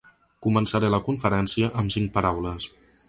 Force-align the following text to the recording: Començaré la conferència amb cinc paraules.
Començaré 0.45 0.89
la 0.93 1.01
conferència 1.09 1.69
amb 1.83 1.95
cinc 1.97 2.11
paraules. 2.17 2.67